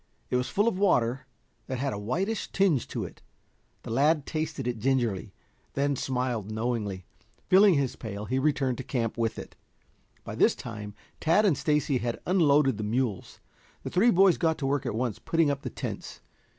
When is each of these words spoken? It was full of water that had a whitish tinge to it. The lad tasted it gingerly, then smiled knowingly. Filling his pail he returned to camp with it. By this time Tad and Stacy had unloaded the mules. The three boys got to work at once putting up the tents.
It 0.31 0.35
was 0.35 0.49
full 0.49 0.67
of 0.67 0.79
water 0.79 1.27
that 1.67 1.77
had 1.77 1.93
a 1.93 1.99
whitish 1.99 2.51
tinge 2.51 2.87
to 2.87 3.03
it. 3.03 3.21
The 3.83 3.91
lad 3.91 4.25
tasted 4.25 4.67
it 4.67 4.79
gingerly, 4.79 5.31
then 5.73 5.95
smiled 5.95 6.49
knowingly. 6.49 7.05
Filling 7.49 7.75
his 7.75 7.95
pail 7.95 8.25
he 8.25 8.39
returned 8.39 8.79
to 8.79 8.83
camp 8.83 9.15
with 9.15 9.37
it. 9.37 9.55
By 10.23 10.33
this 10.33 10.55
time 10.55 10.95
Tad 11.19 11.45
and 11.45 11.55
Stacy 11.55 11.99
had 11.99 12.19
unloaded 12.25 12.77
the 12.79 12.83
mules. 12.83 13.41
The 13.83 13.91
three 13.91 14.09
boys 14.09 14.39
got 14.39 14.57
to 14.57 14.65
work 14.65 14.87
at 14.87 14.95
once 14.95 15.19
putting 15.19 15.51
up 15.51 15.61
the 15.61 15.69
tents. 15.69 16.21